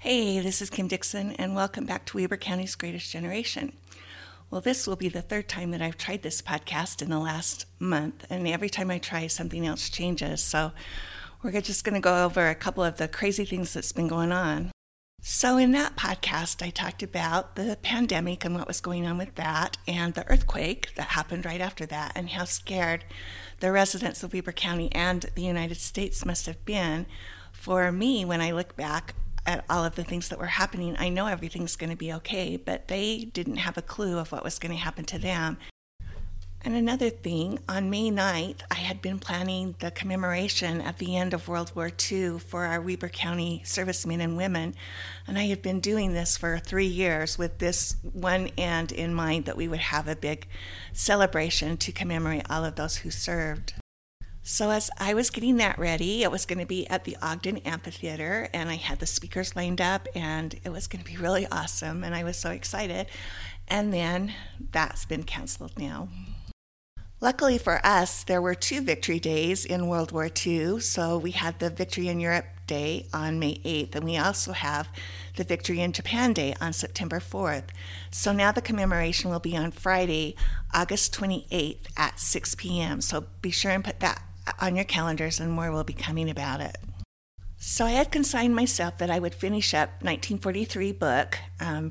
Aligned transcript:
Hey, 0.00 0.40
this 0.40 0.62
is 0.62 0.70
Kim 0.70 0.88
Dixon, 0.88 1.32
and 1.32 1.54
welcome 1.54 1.84
back 1.84 2.06
to 2.06 2.16
Weber 2.16 2.38
County's 2.38 2.74
Greatest 2.74 3.12
Generation. 3.12 3.74
Well, 4.50 4.62
this 4.62 4.86
will 4.86 4.96
be 4.96 5.10
the 5.10 5.20
third 5.20 5.46
time 5.46 5.72
that 5.72 5.82
I've 5.82 5.98
tried 5.98 6.22
this 6.22 6.40
podcast 6.40 7.02
in 7.02 7.10
the 7.10 7.18
last 7.18 7.66
month, 7.78 8.24
and 8.30 8.48
every 8.48 8.70
time 8.70 8.90
I 8.90 8.96
try, 8.96 9.26
something 9.26 9.66
else 9.66 9.90
changes. 9.90 10.42
So, 10.42 10.72
we're 11.42 11.60
just 11.60 11.84
going 11.84 11.96
to 11.96 12.00
go 12.00 12.24
over 12.24 12.48
a 12.48 12.54
couple 12.54 12.82
of 12.82 12.96
the 12.96 13.08
crazy 13.08 13.44
things 13.44 13.74
that's 13.74 13.92
been 13.92 14.08
going 14.08 14.32
on. 14.32 14.70
So, 15.20 15.58
in 15.58 15.72
that 15.72 15.96
podcast, 15.96 16.64
I 16.64 16.70
talked 16.70 17.02
about 17.02 17.56
the 17.56 17.76
pandemic 17.82 18.42
and 18.42 18.54
what 18.54 18.68
was 18.68 18.80
going 18.80 19.06
on 19.06 19.18
with 19.18 19.34
that, 19.34 19.76
and 19.86 20.14
the 20.14 20.26
earthquake 20.30 20.94
that 20.94 21.08
happened 21.08 21.44
right 21.44 21.60
after 21.60 21.84
that, 21.84 22.12
and 22.14 22.30
how 22.30 22.46
scared 22.46 23.04
the 23.60 23.70
residents 23.70 24.22
of 24.22 24.32
Weber 24.32 24.52
County 24.52 24.90
and 24.92 25.26
the 25.34 25.42
United 25.42 25.76
States 25.76 26.24
must 26.24 26.46
have 26.46 26.64
been. 26.64 27.04
For 27.52 27.92
me, 27.92 28.24
when 28.24 28.40
I 28.40 28.52
look 28.52 28.74
back 28.76 29.14
at 29.46 29.64
all 29.68 29.84
of 29.84 29.94
the 29.94 30.04
things 30.04 30.28
that 30.28 30.38
were 30.38 30.46
happening, 30.46 30.96
I 30.98 31.08
know 31.08 31.26
everything's 31.26 31.76
going 31.76 31.90
to 31.90 31.96
be 31.96 32.12
okay, 32.14 32.56
but 32.56 32.88
they 32.88 33.30
didn't 33.32 33.56
have 33.56 33.78
a 33.78 33.82
clue 33.82 34.18
of 34.18 34.32
what 34.32 34.44
was 34.44 34.58
going 34.58 34.72
to 34.72 34.82
happen 34.82 35.04
to 35.06 35.18
them. 35.18 35.58
And 36.62 36.74
another 36.74 37.08
thing, 37.08 37.58
on 37.70 37.88
May 37.88 38.10
9th, 38.10 38.60
I 38.70 38.74
had 38.74 39.00
been 39.00 39.18
planning 39.18 39.76
the 39.78 39.90
commemoration 39.90 40.82
at 40.82 40.98
the 40.98 41.16
end 41.16 41.32
of 41.32 41.48
World 41.48 41.72
War 41.74 41.90
II 42.10 42.38
for 42.38 42.66
our 42.66 42.82
Weber 42.82 43.08
County 43.08 43.62
servicemen 43.64 44.20
and 44.20 44.36
women. 44.36 44.74
And 45.26 45.38
I 45.38 45.44
had 45.44 45.62
been 45.62 45.80
doing 45.80 46.12
this 46.12 46.36
for 46.36 46.58
three 46.58 46.86
years 46.86 47.38
with 47.38 47.58
this 47.58 47.96
one 48.02 48.50
end 48.58 48.92
in 48.92 49.14
mind 49.14 49.46
that 49.46 49.56
we 49.56 49.68
would 49.68 49.80
have 49.80 50.06
a 50.06 50.14
big 50.14 50.46
celebration 50.92 51.78
to 51.78 51.92
commemorate 51.92 52.50
all 52.50 52.66
of 52.66 52.74
those 52.74 52.96
who 52.96 53.10
served. 53.10 53.72
So, 54.42 54.70
as 54.70 54.90
I 54.98 55.12
was 55.12 55.28
getting 55.28 55.58
that 55.58 55.78
ready, 55.78 56.22
it 56.22 56.30
was 56.30 56.46
going 56.46 56.60
to 56.60 56.66
be 56.66 56.88
at 56.88 57.04
the 57.04 57.16
Ogden 57.20 57.58
Amphitheater, 57.58 58.48
and 58.54 58.70
I 58.70 58.76
had 58.76 58.98
the 58.98 59.06
speakers 59.06 59.54
lined 59.54 59.82
up, 59.82 60.08
and 60.14 60.58
it 60.64 60.70
was 60.70 60.86
going 60.86 61.04
to 61.04 61.10
be 61.10 61.18
really 61.18 61.46
awesome, 61.48 62.02
and 62.02 62.14
I 62.14 62.24
was 62.24 62.38
so 62.38 62.50
excited. 62.50 63.06
And 63.68 63.92
then 63.92 64.32
that's 64.72 65.04
been 65.04 65.24
canceled 65.24 65.78
now. 65.78 66.08
Luckily 67.20 67.58
for 67.58 67.84
us, 67.84 68.24
there 68.24 68.40
were 68.40 68.54
two 68.54 68.80
victory 68.80 69.20
days 69.20 69.66
in 69.66 69.88
World 69.88 70.10
War 70.10 70.30
II. 70.46 70.80
So 70.80 71.18
we 71.18 71.32
had 71.32 71.58
the 71.58 71.68
Victory 71.68 72.08
in 72.08 72.18
Europe 72.18 72.46
Day 72.66 73.08
on 73.12 73.38
May 73.38 73.56
8th, 73.56 73.94
and 73.94 74.04
we 74.04 74.16
also 74.16 74.52
have 74.52 74.88
the 75.36 75.44
Victory 75.44 75.80
in 75.80 75.92
Japan 75.92 76.32
Day 76.32 76.54
on 76.62 76.72
September 76.72 77.20
4th. 77.20 77.68
So 78.10 78.32
now 78.32 78.52
the 78.52 78.62
commemoration 78.62 79.30
will 79.30 79.38
be 79.38 79.54
on 79.54 79.70
Friday, 79.70 80.34
August 80.72 81.14
28th 81.14 81.88
at 81.94 82.18
6 82.18 82.54
p.m. 82.54 83.02
So 83.02 83.26
be 83.42 83.50
sure 83.50 83.72
and 83.72 83.84
put 83.84 84.00
that 84.00 84.22
on 84.60 84.76
your 84.76 84.84
calendars, 84.84 85.40
and 85.40 85.52
more 85.52 85.70
will 85.70 85.84
be 85.84 85.92
coming 85.92 86.30
about 86.30 86.60
it. 86.60 86.78
So 87.58 87.84
I 87.84 87.90
had 87.90 88.10
consigned 88.10 88.56
myself 88.56 88.98
that 88.98 89.10
I 89.10 89.18
would 89.18 89.34
finish 89.34 89.74
up 89.74 89.90
1943 90.02 90.92
book 90.92 91.38
um, 91.60 91.90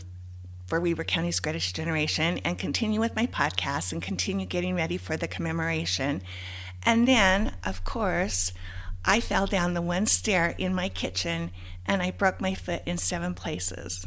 for 0.66 0.80
Weber 0.80 1.04
County's 1.04 1.40
Greatest 1.40 1.76
Generation 1.76 2.40
and 2.40 2.58
continue 2.58 3.00
with 3.00 3.16
my 3.16 3.28
podcast 3.28 3.92
and 3.92 4.02
continue 4.02 4.48
getting 4.48 4.76
ready 4.76 4.98
for 4.98 5.16
the 5.16 5.28
commemoration. 5.28 6.24
And 6.84 7.08
then, 7.08 7.54
of 7.64 7.84
course, 7.84 8.52
I 9.06 9.20
fell 9.20 9.46
down 9.46 9.74
the 9.74 9.82
one 9.82 10.06
stair 10.06 10.56
in 10.58 10.74
my 10.74 10.90
kitchen 10.90 11.52
and 11.86 12.02
I 12.02 12.12
broke 12.12 12.42
my 12.42 12.54
foot 12.54 12.82
in 12.86 12.98
seven 12.98 13.34
places. 13.34 14.06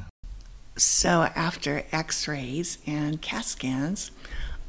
So, 0.77 1.29
after 1.37 1.85
x 1.93 2.27
rays 2.27 2.79
and 2.87 3.21
CAT 3.21 3.45
scans, 3.45 4.11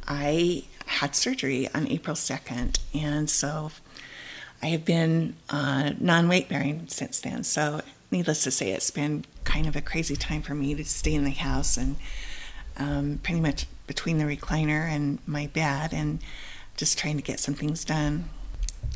I 0.07 0.65
had 0.85 1.15
surgery 1.15 1.69
on 1.73 1.87
April 1.87 2.15
2nd. 2.15 2.79
And 2.93 3.29
so 3.29 3.71
I 4.61 4.67
have 4.67 4.85
been 4.85 5.35
uh, 5.49 5.91
non 5.99 6.27
weight 6.27 6.49
bearing 6.49 6.87
since 6.87 7.19
then. 7.19 7.43
So, 7.43 7.81
needless 8.11 8.43
to 8.43 8.51
say, 8.51 8.71
it's 8.71 8.91
been 8.91 9.25
kind 9.43 9.67
of 9.67 9.75
a 9.75 9.81
crazy 9.81 10.15
time 10.15 10.41
for 10.41 10.55
me 10.55 10.73
to 10.75 10.85
stay 10.85 11.13
in 11.13 11.23
the 11.23 11.31
house 11.31 11.77
and 11.77 11.95
um, 12.77 13.19
pretty 13.23 13.41
much 13.41 13.65
between 13.87 14.17
the 14.17 14.23
recliner 14.23 14.87
and 14.87 15.19
my 15.27 15.47
bed 15.47 15.93
and 15.93 16.19
just 16.77 16.97
trying 16.97 17.17
to 17.17 17.23
get 17.23 17.39
some 17.39 17.53
things 17.53 17.83
done. 17.83 18.29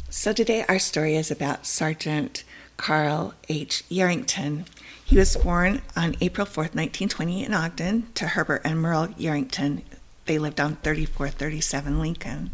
So 0.10 0.34
today 0.34 0.66
our 0.70 0.80
story 0.80 1.16
is 1.16 1.30
about 1.30 1.66
Sergeant 1.66 2.44
Carl 2.78 3.34
H. 3.50 3.84
Yerington. 3.90 4.66
He 5.04 5.18
was 5.18 5.36
born 5.36 5.82
on 5.96 6.16
April 6.22 6.46
4th, 6.46 6.76
1920 6.76 7.44
in 7.44 7.54
Ogden 7.54 8.08
to 8.14 8.28
Herbert 8.28 8.62
and 8.64 8.80
Merle 8.80 9.08
Yerington. 9.10 9.82
They 10.28 10.38
lived 10.38 10.60
on 10.60 10.76
3437 10.84 12.00
Lincoln. 12.00 12.52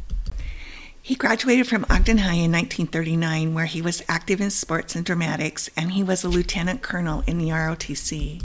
He 1.01 1.15
graduated 1.15 1.67
from 1.67 1.85
Ogden 1.89 2.19
High 2.19 2.35
in 2.35 2.51
1939, 2.51 3.53
where 3.53 3.65
he 3.65 3.81
was 3.81 4.03
active 4.07 4.39
in 4.39 4.51
sports 4.51 4.95
and 4.95 5.03
dramatics, 5.03 5.69
and 5.75 5.91
he 5.91 6.03
was 6.03 6.23
a 6.23 6.29
lieutenant 6.29 6.81
colonel 6.81 7.23
in 7.27 7.39
the 7.39 7.49
ROTC. 7.49 8.41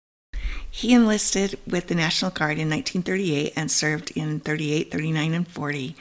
He 0.71 0.93
enlisted 0.93 1.59
with 1.67 1.87
the 1.87 1.95
National 1.95 2.31
Guard 2.31 2.59
in 2.59 2.69
1938 2.69 3.53
and 3.55 3.71
served 3.71 4.11
in 4.13 4.41
38, 4.41 4.91
39, 4.91 5.35
and 5.35 5.47
40, 5.47 5.95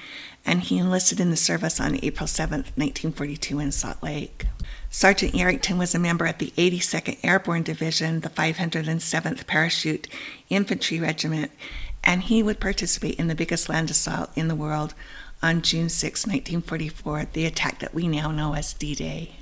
and 0.45 0.61
he 0.61 0.77
enlisted 0.77 1.19
in 1.19 1.29
the 1.29 1.38
service 1.38 1.79
on 1.79 1.99
April 2.01 2.27
7, 2.27 2.59
1942, 2.59 3.59
in 3.59 3.71
Salt 3.71 4.01
Lake. 4.01 4.45
Sergeant 4.89 5.33
Yerington 5.33 5.77
was 5.77 5.94
a 5.94 5.99
member 5.99 6.25
of 6.25 6.38
the 6.38 6.53
82nd 6.57 7.17
Airborne 7.23 7.63
Division, 7.63 8.21
the 8.21 8.29
507th 8.29 9.45
Parachute 9.45 10.07
Infantry 10.49 10.99
Regiment, 10.99 11.51
and 12.07 12.23
he 12.23 12.41
would 12.41 12.62
participate 12.62 13.16
in 13.16 13.28
the 13.28 13.35
biggest 13.35 13.68
land 13.68 13.91
assault 13.91 14.29
in 14.34 14.47
the 14.47 14.56
world 14.56 14.94
on 15.44 15.62
June 15.62 15.90
6, 15.90 16.25
1944, 16.25 17.28
the 17.34 17.45
attack 17.45 17.79
that 17.79 17.94
we 17.94 18.07
now 18.07 18.31
know 18.31 18.56
as 18.56 18.73
D 18.73 18.95
Day. 18.95 19.35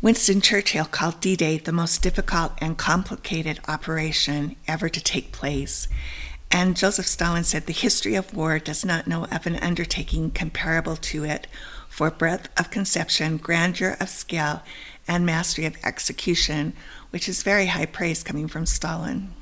Winston 0.00 0.40
Churchill 0.40 0.86
called 0.86 1.20
D 1.20 1.36
Day 1.36 1.58
the 1.58 1.72
most 1.72 2.02
difficult 2.02 2.52
and 2.58 2.78
complicated 2.78 3.60
operation 3.68 4.56
ever 4.66 4.88
to 4.88 5.04
take 5.04 5.32
place. 5.32 5.86
And 6.50 6.76
Joseph 6.76 7.06
Stalin 7.06 7.44
said 7.44 7.66
the 7.66 7.72
history 7.72 8.14
of 8.14 8.34
war 8.34 8.58
does 8.58 8.84
not 8.84 9.06
know 9.06 9.26
of 9.26 9.46
an 9.46 9.56
undertaking 9.56 10.30
comparable 10.30 10.96
to 10.96 11.24
it 11.24 11.46
for 11.90 12.10
breadth 12.10 12.48
of 12.58 12.70
conception, 12.70 13.36
grandeur 13.36 13.96
of 14.00 14.08
scale, 14.08 14.62
and 15.06 15.26
mastery 15.26 15.66
of 15.66 15.76
execution, 15.84 16.72
which 17.10 17.28
is 17.28 17.42
very 17.42 17.66
high 17.66 17.86
praise 17.86 18.22
coming 18.22 18.48
from 18.48 18.64
Stalin. 18.64 19.32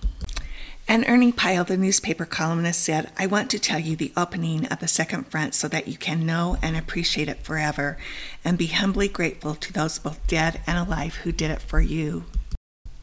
And 0.87 1.05
Ernie 1.09 1.33
Pyle, 1.33 1.65
the 1.65 1.79
newspaper 1.79 2.27
columnist, 2.27 2.83
said, 2.83 3.11
I 3.19 3.27
want 3.27 3.51
to 3.51 3.59
tell 3.59 3.79
you 3.79 3.97
the 3.97 4.13
opening 4.17 4.67
of 4.67 4.81
the 4.81 4.89
second 4.89 5.29
front 5.29 5.55
so 5.55 5.67
that 5.69 5.89
you 5.89 5.97
can 5.97 6.27
know 6.27 6.59
and 6.61 6.77
appreciate 6.77 7.29
it 7.29 7.43
forever 7.43 7.97
and 8.45 8.59
be 8.59 8.67
humbly 8.67 9.09
grateful 9.09 9.55
to 9.55 9.73
those 9.73 9.99
both 9.99 10.25
dead 10.27 10.61
and 10.67 10.77
alive 10.77 11.17
who 11.17 11.33
did 11.33 11.51
it 11.51 11.63
for 11.63 11.81
you. 11.81 12.25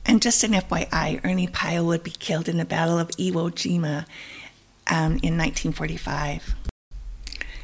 And 0.06 0.22
just 0.22 0.44
an 0.44 0.52
FYI, 0.52 1.22
Ernie 1.24 1.47
Pyle 1.47 1.86
would 1.86 2.03
be 2.03 2.12
killed 2.12 2.47
in 2.47 2.58
the 2.58 2.66
Battle 2.66 3.00
of 3.00 3.09
Iwo 3.12 3.50
Jima 3.50 4.06
um, 4.88 5.18
in 5.24 5.38
1945. 5.38 6.56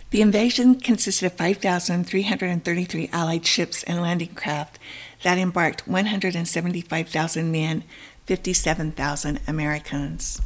The 0.10 0.22
invasion 0.22 0.80
consisted 0.80 1.26
of 1.26 1.34
5,333 1.34 3.10
Allied 3.12 3.46
ships 3.46 3.84
and 3.84 4.02
landing 4.02 4.34
craft 4.34 4.80
that 5.24 5.38
embarked 5.38 5.88
175,000 5.88 7.52
men 7.52 7.84
57,000 8.28 9.40
Americans. 9.48 10.42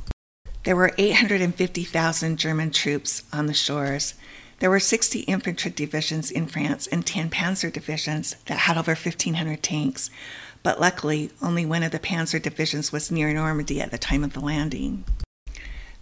There 0.66 0.76
were 0.76 0.94
850,000 1.00 2.38
German 2.38 2.70
troops 2.70 3.24
on 3.34 3.48
the 3.48 3.56
shores. 3.56 4.14
There 4.60 4.70
were 4.70 4.80
60 4.80 5.22
infantry 5.22 5.72
divisions 5.72 6.30
in 6.30 6.46
France 6.46 6.86
and 6.86 7.04
10 7.04 7.32
panzer 7.32 7.74
divisions 7.74 8.36
that 8.46 8.60
had 8.60 8.78
over 8.78 8.92
1,500 8.92 9.64
tanks, 9.64 10.12
but 10.62 10.80
luckily, 10.80 11.32
only 11.42 11.66
one 11.66 11.82
of 11.82 11.92
the 11.92 11.98
panzer 11.98 12.40
divisions 12.40 12.92
was 12.92 13.10
near 13.10 13.34
Normandy 13.34 13.82
at 13.82 13.90
the 13.90 13.98
time 13.98 14.24
of 14.24 14.34
the 14.34 14.40
landing. 14.40 15.04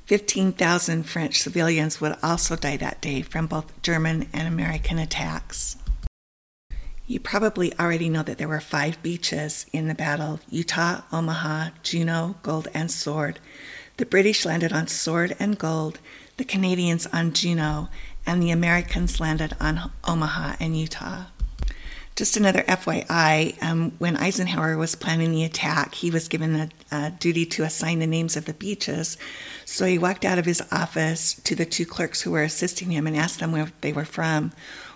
15,000 0.08 1.04
French 1.04 1.42
civilians 1.42 2.02
would 2.02 2.18
also 2.22 2.58
die 2.58 2.76
that 2.76 3.00
day 3.00 3.22
from 3.22 3.48
both 3.48 3.82
German 3.82 4.28
and 4.34 4.50
American 4.50 5.00
attacks. 5.00 5.78
You 7.10 7.20
probably 7.20 7.74
already 7.80 8.08
know 8.08 8.22
that 8.22 8.38
there 8.38 8.48
were 8.48 8.60
five 8.60 9.02
beaches 9.02 9.66
in 9.74 9.88
the 9.88 9.96
battle 9.96 10.42
Utah, 10.48 11.02
Omaha, 11.12 11.70
Juno, 11.82 12.36
Gold, 12.44 12.68
and 12.72 12.92
Sword. 12.92 13.40
The 13.98 14.06
British 14.06 14.46
landed 14.46 14.72
on 14.72 14.88
Sword 14.88 15.36
and 15.40 15.58
Gold, 15.58 15.98
the 16.38 16.44
Canadians 16.44 17.08
on 17.08 17.34
Juno, 17.34 17.90
and 18.28 18.44
the 18.44 18.52
Americans 18.52 19.20
landed 19.20 19.56
on 19.60 19.90
Omaha 20.08 20.58
and 20.60 20.78
Utah. 20.78 21.24
Just 22.16 22.38
another 22.38 22.62
FYI, 22.64 23.64
um, 23.64 23.94
when 23.98 24.16
Eisenhower 24.16 24.78
was 24.78 24.94
planning 24.94 25.32
the 25.32 25.46
attack, 25.46 25.96
he 25.96 26.12
was 26.12 26.28
given 26.28 26.54
the 26.54 26.70
uh, 26.92 27.10
duty 27.18 27.46
to 27.48 27.64
assign 27.64 27.98
the 27.98 28.06
names 28.06 28.38
of 28.38 28.46
the 28.46 28.54
beaches. 28.54 29.18
So 29.66 29.86
he 29.86 29.98
walked 29.98 30.26
out 30.26 30.38
of 30.38 30.46
his 30.46 30.62
office 30.72 31.34
to 31.46 31.56
the 31.56 31.66
two 31.66 31.88
clerks 31.88 32.22
who 32.22 32.32
were 32.32 32.44
assisting 32.44 32.92
him 32.92 33.08
and 33.08 33.16
asked 33.16 33.40
them 33.40 33.52
where 33.52 33.72
they 33.82 33.94
were 33.94 34.06
from. 34.06 34.52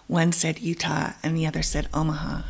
One 0.08 0.32
said 0.32 0.60
Utah 0.60 1.14
and 1.24 1.38
the 1.38 1.48
other 1.48 1.62
said 1.62 1.88
Omaha. 1.94 2.44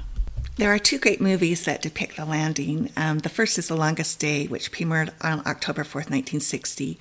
There 0.56 0.72
are 0.72 0.78
two 0.78 1.00
great 1.00 1.20
movies 1.20 1.66
that 1.66 1.82
depict 1.82 2.16
the 2.16 2.26
landing. 2.26 2.92
Um, 2.96 3.20
the 3.20 3.30
first 3.30 3.58
is 3.58 3.70
The 3.70 3.76
Longest 3.76 4.20
Day, 4.20 4.46
which 4.46 4.72
premiered 4.72 5.12
on 5.22 5.42
October 5.48 5.84
4th, 5.84 6.12
1960, 6.12 7.00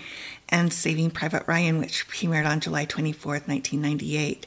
and 0.49 0.73
Saving 0.73 1.11
Private 1.11 1.47
Ryan, 1.47 1.79
which 1.79 2.09
premiered 2.09 2.49
on 2.49 2.61
July 2.61 2.87
24th, 2.87 3.47
1998. 3.47 4.47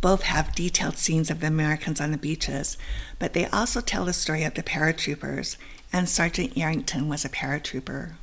Both 0.00 0.22
have 0.22 0.54
detailed 0.54 0.96
scenes 0.96 1.30
of 1.30 1.38
the 1.38 1.46
Americans 1.46 2.00
on 2.00 2.10
the 2.10 2.18
beaches, 2.18 2.76
but 3.20 3.34
they 3.34 3.46
also 3.46 3.80
tell 3.80 4.04
the 4.04 4.12
story 4.12 4.42
of 4.42 4.54
the 4.54 4.64
paratroopers 4.64 5.56
and 5.92 6.08
Sergeant 6.08 6.54
Yarrington 6.54 7.08
was 7.08 7.24
a 7.24 7.28
paratrooper. 7.28 8.14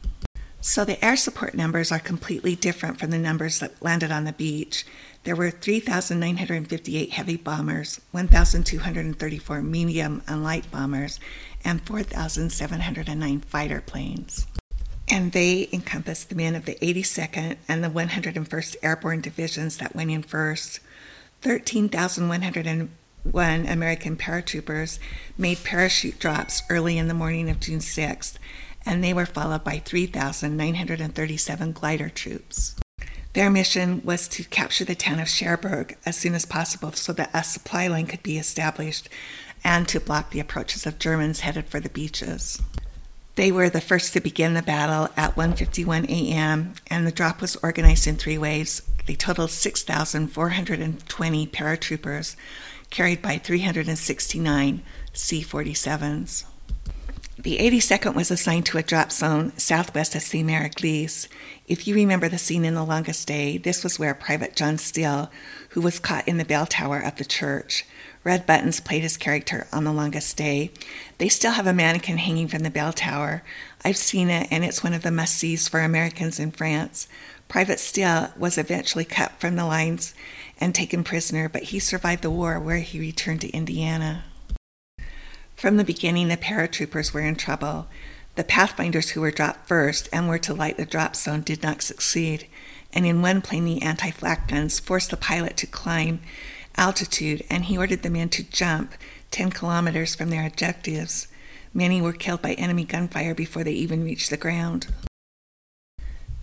So 0.67 0.83
the 0.83 1.03
air 1.03 1.15
support 1.15 1.55
numbers 1.55 1.91
are 1.93 1.99
completely 1.99 2.53
different 2.53 2.99
from 2.99 3.11
the 3.11 3.17
numbers 3.17 3.59
that 3.59 3.81
landed 3.81 4.11
on 4.11 4.25
the 4.25 4.33
beach. 4.33 4.85
There 5.23 5.33
were 5.33 5.49
3,958 5.49 7.13
heavy 7.13 7.37
bombers, 7.37 8.01
1,234 8.11 9.61
medium 9.61 10.23
and 10.27 10.43
light 10.43 10.69
bombers, 10.69 11.21
and 11.63 11.81
4,709 11.87 13.39
fighter 13.39 13.79
planes. 13.79 14.45
And 15.07 15.31
they 15.31 15.69
encompassed 15.71 16.27
the 16.27 16.35
men 16.35 16.53
of 16.53 16.65
the 16.65 16.75
82nd 16.75 17.55
and 17.69 17.81
the 17.81 17.89
101st 17.89 18.75
Airborne 18.83 19.21
Divisions 19.21 19.77
that 19.77 19.95
went 19.95 20.11
in 20.11 20.21
first. 20.21 20.81
13,101 21.43 23.65
American 23.65 24.17
paratroopers 24.17 24.99
made 25.37 25.63
parachute 25.63 26.19
drops 26.19 26.63
early 26.69 26.97
in 26.97 27.07
the 27.07 27.13
morning 27.13 27.49
of 27.49 27.61
June 27.61 27.79
6th, 27.79 28.37
and 28.87 29.03
they 29.03 29.13
were 29.13 29.25
followed 29.25 29.65
by 29.65 29.79
3,937 29.79 31.71
glider 31.73 32.09
troops. 32.09 32.75
Their 33.33 33.49
mission 33.49 34.01
was 34.03 34.29
to 34.29 34.45
capture 34.45 34.85
the 34.85 34.95
town 34.95 35.19
of 35.19 35.27
Cherbourg 35.27 35.97
as 36.05 36.15
soon 36.15 36.33
as 36.33 36.45
possible 36.45 36.93
so 36.93 37.11
that 37.13 37.29
a 37.33 37.43
supply 37.43 37.87
line 37.87 38.07
could 38.07 38.23
be 38.23 38.37
established 38.37 39.09
and 39.63 39.87
to 39.89 39.99
block 39.99 40.31
the 40.31 40.39
approaches 40.39 40.85
of 40.85 40.97
Germans 40.99 41.41
headed 41.41 41.65
for 41.65 41.81
the 41.81 41.89
beaches. 41.89 42.61
They 43.35 43.51
were 43.51 43.69
the 43.69 43.81
first 43.81 44.13
to 44.13 44.21
begin 44.21 44.53
the 44.53 44.63
battle 44.63 45.09
at 45.17 45.35
1:51 45.35 46.09
a.m. 46.09 46.73
and 46.87 47.05
the 47.05 47.11
drop 47.11 47.41
was 47.41 47.57
organized 47.57 48.07
in 48.07 48.15
three 48.15 48.37
waves. 48.37 48.81
They 49.05 49.15
totaled 49.15 49.51
6,420 49.51 51.47
paratroopers 51.47 52.35
carried 52.89 53.21
by 53.21 53.37
369 53.37 54.81
C-47s. 55.13 56.45
The 57.47 57.59
82nd 57.59 58.13
was 58.13 58.29
assigned 58.29 58.65
to 58.65 58.77
a 58.77 58.83
drop 58.83 59.09
zone 59.09 59.53
southwest 59.57 60.15
of 60.15 60.21
St. 60.21 60.45
Mère-Église. 60.45 61.29
If 61.65 61.87
you 61.87 61.95
remember 61.95 62.27
the 62.27 62.37
scene 62.37 62.65
in 62.65 62.73
The 62.73 62.83
Longest 62.83 63.25
Day, 63.25 63.57
this 63.57 63.85
was 63.85 63.97
where 63.97 64.13
Private 64.13 64.53
John 64.53 64.77
Steele, 64.77 65.31
who 65.69 65.79
was 65.79 65.97
caught 65.97 66.27
in 66.27 66.39
the 66.39 66.43
bell 66.43 66.65
tower 66.65 66.99
of 66.99 67.15
the 67.15 67.23
church, 67.23 67.85
Red 68.25 68.45
Buttons 68.45 68.81
played 68.81 69.03
his 69.03 69.15
character 69.15 69.65
on 69.71 69.85
The 69.85 69.93
Longest 69.93 70.35
Day. 70.35 70.71
They 71.19 71.29
still 71.29 71.53
have 71.53 71.67
a 71.67 71.73
mannequin 71.73 72.17
hanging 72.17 72.49
from 72.49 72.63
the 72.63 72.69
bell 72.69 72.91
tower. 72.91 73.43
I've 73.81 73.95
seen 73.95 74.29
it, 74.29 74.49
and 74.51 74.65
it's 74.65 74.83
one 74.83 74.93
of 74.93 75.03
the 75.03 75.09
must 75.09 75.35
sees 75.35 75.69
for 75.69 75.79
Americans 75.79 76.41
in 76.41 76.51
France. 76.51 77.07
Private 77.47 77.79
Steele 77.79 78.33
was 78.35 78.57
eventually 78.57 79.05
cut 79.05 79.39
from 79.39 79.55
the 79.55 79.65
lines 79.65 80.13
and 80.59 80.75
taken 80.75 81.01
prisoner, 81.01 81.47
but 81.47 81.63
he 81.63 81.79
survived 81.79 82.23
the 82.23 82.29
war 82.29 82.59
where 82.59 82.79
he 82.79 82.99
returned 82.99 83.39
to 83.39 83.49
Indiana. 83.51 84.25
From 85.57 85.77
the 85.77 85.83
beginning, 85.83 86.27
the 86.27 86.37
paratroopers 86.37 87.13
were 87.13 87.21
in 87.21 87.35
trouble. 87.35 87.87
The 88.35 88.43
Pathfinders 88.43 89.09
who 89.09 89.21
were 89.21 89.31
dropped 89.31 89.67
first 89.67 90.07
and 90.13 90.29
were 90.29 90.37
to 90.37 90.53
light 90.53 90.77
the 90.77 90.85
drop 90.85 91.15
zone 91.15 91.41
did 91.41 91.63
not 91.63 91.81
succeed, 91.81 92.45
and 92.93 93.07
in 93.07 93.23
one 93.23 93.41
plane, 93.41 93.65
the 93.65 93.81
anti 93.81 94.11
flak 94.11 94.47
guns 94.47 94.79
forced 94.79 95.09
the 95.09 95.17
pilot 95.17 95.57
to 95.57 95.65
climb 95.65 96.21
altitude, 96.75 97.43
and 97.49 97.65
he 97.65 97.77
ordered 97.77 98.03
the 98.03 98.11
men 98.11 98.29
to 98.29 98.43
jump 98.43 98.93
10 99.31 99.49
kilometers 99.49 100.13
from 100.13 100.29
their 100.29 100.45
objectives. 100.45 101.27
Many 101.73 102.03
were 102.03 102.13
killed 102.13 102.43
by 102.43 102.53
enemy 102.53 102.85
gunfire 102.85 103.33
before 103.33 103.63
they 103.63 103.73
even 103.73 104.03
reached 104.03 104.29
the 104.29 104.37
ground. 104.37 104.85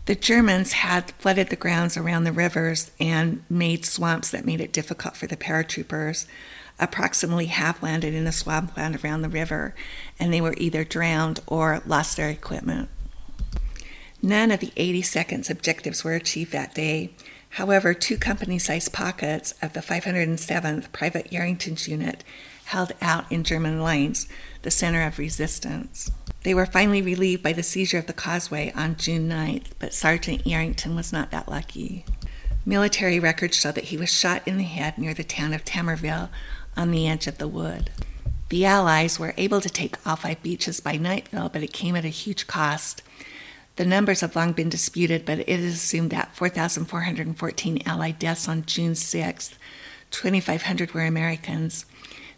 The 0.07 0.17
Germans 0.17 0.73
had 0.73 1.13
flooded 1.13 1.51
the 1.51 1.57
grounds 1.57 1.97
around 1.97 2.25
the 2.25 2.33
rivers 2.33 2.91
and 2.99 3.45
made 3.49 3.87
swamps 3.87 4.33
that 4.33 4.45
made 4.45 4.61
it 4.61 4.73
difficult 4.73 5.17
for 5.17 5.29
the 5.29 5.37
paratroopers. 5.37 6.27
Approximately 6.79 7.47
half 7.47 7.83
landed 7.83 8.15
in 8.15 8.25
the 8.25 8.33
swampland 8.33 9.03
around 9.03 9.23
the 9.23 9.29
river, 9.29 9.75
and 10.19 10.33
they 10.33 10.41
were 10.41 10.55
either 10.57 10.85
drowned 10.85 11.41
or 11.47 11.83
lost 11.87 12.17
their 12.17 12.31
equipment. 12.31 12.89
None 14.21 14.51
of 14.51 14.61
the 14.61 14.73
82nd's 14.77 15.51
objectives 15.51 16.03
were 16.03 16.15
achieved 16.15 16.53
that 16.53 16.75
day, 16.75 17.11
However, 17.55 17.95
two 17.95 18.17
company 18.17 18.59
sized 18.59 18.93
pockets 18.93 19.55
of 19.63 19.75
the 19.75 19.81
507th 19.81 20.91
Private 20.91 21.31
Yarrington's 21.31 21.87
unit 21.87 22.25
held 22.65 22.91
out 23.01 23.31
in 23.31 23.45
German 23.45 23.81
lines, 23.81 24.27
the 24.63 24.73
center 24.73 25.07
of 25.07 25.21
resistance. 25.21 26.11
They 26.43 26.53
were 26.53 26.67
finally 26.67 27.01
relieved 27.01 27.45
by 27.45 27.53
the 27.53 27.63
seizure 27.63 27.99
of 27.99 28.07
the 28.07 28.13
causeway 28.13 28.73
on 28.75 28.97
June 28.97 29.29
9th, 29.29 29.67
but 29.79 29.95
Sergeant 29.95 30.43
Yarrington 30.43 30.97
was 30.97 31.13
not 31.13 31.31
that 31.31 31.49
lucky. 31.49 32.05
Military 32.67 33.21
records 33.21 33.59
show 33.59 33.73
that 33.73 33.85
he 33.85 33.97
was 33.99 34.11
shot 34.11 34.47
in 34.47 34.57
the 34.57 34.65
head 34.65 34.97
near 34.97 35.13
the 35.13 35.23
town 35.23 35.53
of 35.53 35.65
Tamerville 35.65 36.31
on 36.77 36.91
the 36.91 37.07
edge 37.07 37.27
of 37.27 37.37
the 37.37 37.49
wood. 37.49 37.91
The 38.49 38.65
Allies 38.65 39.19
were 39.19 39.35
able 39.37 39.61
to 39.61 39.69
take 39.69 39.97
all 40.07 40.17
five 40.17 40.43
beaches 40.43 40.81
by 40.81 40.97
nightfall, 40.97 41.51
but 41.51 41.63
it 41.63 41.73
came 41.73 41.95
at 41.95 42.05
a 42.05 42.09
huge 42.09 42.47
cost. 42.47 43.03
The 43.77 43.85
numbers 43.85 44.21
have 44.21 44.37
long 44.37 44.53
been 44.53 44.69
disputed, 44.71 45.27
but 45.27 45.41
it 45.41 45.49
is 45.49 45.75
assumed 45.75 46.11
that 46.11 46.35
4,414 46.37 47.83
Allied 47.85 48.19
deaths 48.19 48.49
on 48.49 48.65
June 48.65 48.93
6th, 48.93 49.55
2,500 50.11 50.95
were 50.95 51.05
Americans. 51.05 51.85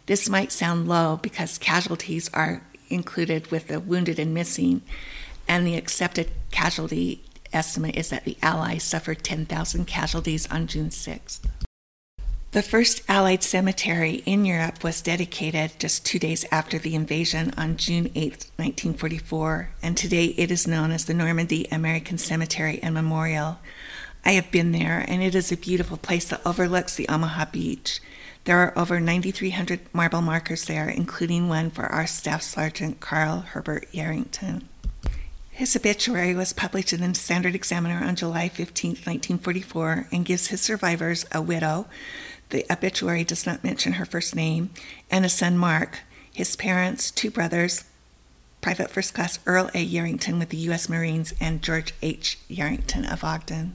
This 0.07 0.27
might 0.27 0.51
sound 0.51 0.87
low 0.87 1.19
because 1.21 1.57
casualties 1.57 2.29
are 2.33 2.63
included 2.89 3.51
with 3.51 3.67
the 3.67 3.79
wounded 3.79 4.19
and 4.19 4.33
missing, 4.33 4.81
and 5.47 5.65
the 5.65 5.75
accepted 5.75 6.31
casualty 6.51 7.23
estimate 7.57 7.97
is 7.97 8.09
that 8.09 8.23
the 8.23 8.37
Allies 8.41 8.83
suffered 8.83 9.23
10,000 9.23 9.85
casualties 9.85 10.47
on 10.51 10.67
June 10.67 10.89
6th. 10.89 11.41
The 12.51 12.61
first 12.61 13.01
Allied 13.09 13.43
cemetery 13.43 14.23
in 14.25 14.45
Europe 14.45 14.83
was 14.83 15.01
dedicated 15.01 15.71
just 15.79 16.05
two 16.05 16.17
days 16.17 16.45
after 16.49 16.77
the 16.79 16.95
invasion 16.95 17.53
on 17.57 17.77
June 17.77 18.09
8, 18.15 18.49
1944, 18.55 19.71
and 19.83 19.97
today 19.97 20.25
it 20.37 20.49
is 20.49 20.67
known 20.67 20.91
as 20.91 21.05
the 21.05 21.13
Normandy 21.13 21.67
American 21.71 22.17
Cemetery 22.17 22.79
and 22.81 22.93
Memorial. 22.93 23.59
I 24.23 24.31
have 24.31 24.49
been 24.49 24.71
there, 24.71 25.03
and 25.07 25.21
it 25.21 25.35
is 25.35 25.51
a 25.51 25.57
beautiful 25.57 25.97
place 25.97 26.29
that 26.29 26.45
overlooks 26.45 26.95
the 26.95 27.09
Omaha 27.09 27.45
Beach. 27.51 27.99
There 28.45 28.59
are 28.59 28.77
over 28.77 28.99
9,300 28.99 29.81
marble 29.93 30.21
markers 30.21 30.65
there, 30.65 30.89
including 30.89 31.49
one 31.49 31.69
for 31.69 31.85
our 31.85 32.07
Staff 32.07 32.43
Sergeant 32.43 33.01
Carl 33.01 33.39
Herbert 33.41 33.91
Yarrington. 33.91 34.63
His 35.57 35.75
obituary 35.75 36.35
was 36.35 36.53
published 36.53 36.93
in 36.93 37.01
the 37.01 37.15
Standard 37.15 37.55
Examiner 37.55 38.05
on 38.05 38.15
July 38.15 38.47
15, 38.47 38.91
1944, 38.91 40.07
and 40.11 40.23
gives 40.23 40.47
his 40.47 40.61
survivors 40.61 41.25
a 41.31 41.41
widow 41.41 41.87
the 42.49 42.63
obituary 42.71 43.23
does 43.23 43.47
not 43.47 43.63
mention 43.63 43.93
her 43.93 44.05
first 44.05 44.35
name, 44.35 44.69
and 45.09 45.25
a 45.25 45.29
son, 45.29 45.57
Mark, 45.57 46.01
his 46.31 46.55
parents, 46.55 47.09
two 47.09 47.31
brothers, 47.31 47.85
Private 48.61 48.91
First 48.91 49.15
Class 49.15 49.39
Earl 49.47 49.71
A. 49.73 49.83
Yarrington 49.83 50.37
with 50.37 50.49
the 50.49 50.57
U.S. 50.57 50.89
Marines, 50.89 51.33
and 51.41 51.63
George 51.63 51.91
H. 52.03 52.37
Yarrington 52.47 53.11
of 53.11 53.23
Ogden. 53.23 53.73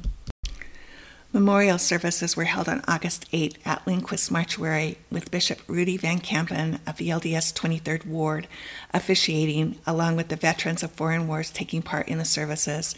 Memorial 1.34 1.78
services 1.78 2.36
were 2.36 2.44
held 2.44 2.68
on 2.68 2.82
August 2.86 3.26
8 3.32 3.56
at 3.64 3.86
Lindquist 3.86 4.30
Mortuary 4.30 4.98
with 5.10 5.30
Bishop 5.30 5.60
Rudy 5.66 5.96
Van 5.96 6.20
Kampen 6.20 6.78
of 6.86 6.98
the 6.98 7.08
LDS 7.08 7.54
23rd 7.54 8.04
Ward 8.04 8.46
officiating, 8.92 9.78
along 9.86 10.16
with 10.16 10.28
the 10.28 10.36
veterans 10.36 10.82
of 10.82 10.90
foreign 10.90 11.26
wars 11.26 11.50
taking 11.50 11.80
part 11.80 12.06
in 12.06 12.18
the 12.18 12.26
services. 12.26 12.94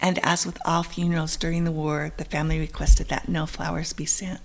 And 0.00 0.18
as 0.22 0.46
with 0.46 0.58
all 0.64 0.82
funerals 0.82 1.36
during 1.36 1.64
the 1.64 1.70
war, 1.70 2.10
the 2.16 2.24
family 2.24 2.58
requested 2.58 3.08
that 3.08 3.28
no 3.28 3.44
flowers 3.44 3.92
be 3.92 4.06
sent. 4.06 4.40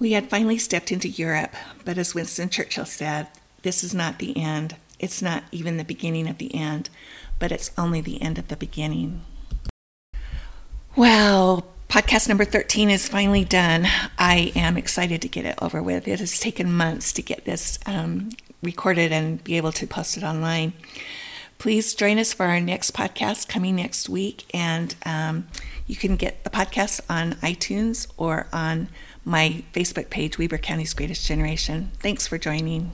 We 0.00 0.10
had 0.12 0.28
finally 0.28 0.58
stepped 0.58 0.90
into 0.90 1.08
Europe, 1.08 1.54
but 1.84 1.98
as 1.98 2.16
Winston 2.16 2.48
Churchill 2.48 2.84
said, 2.84 3.28
this 3.62 3.84
is 3.84 3.94
not 3.94 4.18
the 4.18 4.36
end. 4.36 4.74
It's 4.98 5.22
not 5.22 5.44
even 5.52 5.76
the 5.76 5.84
beginning 5.84 6.28
of 6.28 6.38
the 6.38 6.52
end, 6.52 6.90
but 7.38 7.52
it's 7.52 7.70
only 7.78 8.00
the 8.00 8.20
end 8.20 8.38
of 8.38 8.48
the 8.48 8.56
beginning. 8.56 9.22
Well, 10.96 11.71
podcast 11.92 12.26
number 12.26 12.46
13 12.46 12.88
is 12.88 13.06
finally 13.06 13.44
done. 13.44 13.86
I 14.18 14.50
am 14.56 14.78
excited 14.78 15.20
to 15.20 15.28
get 15.28 15.44
it 15.44 15.58
over 15.60 15.82
with. 15.82 16.08
It 16.08 16.20
has 16.20 16.40
taken 16.40 16.72
months 16.72 17.12
to 17.12 17.20
get 17.20 17.44
this 17.44 17.78
um, 17.84 18.30
recorded 18.62 19.12
and 19.12 19.44
be 19.44 19.58
able 19.58 19.72
to 19.72 19.86
post 19.86 20.16
it 20.16 20.22
online. 20.22 20.72
Please 21.58 21.94
join 21.94 22.18
us 22.18 22.32
for 22.32 22.46
our 22.46 22.60
next 22.60 22.92
podcast 22.94 23.46
coming 23.46 23.76
next 23.76 24.08
week, 24.08 24.46
and 24.54 24.94
um, 25.04 25.46
you 25.86 25.94
can 25.94 26.16
get 26.16 26.44
the 26.44 26.50
podcast 26.50 27.02
on 27.10 27.34
iTunes 27.42 28.10
or 28.16 28.46
on 28.54 28.88
my 29.26 29.62
Facebook 29.74 30.08
page, 30.08 30.38
Weber 30.38 30.56
County's 30.56 30.94
Greatest 30.94 31.26
Generation. 31.26 31.90
Thanks 31.98 32.26
for 32.26 32.38
joining. 32.38 32.92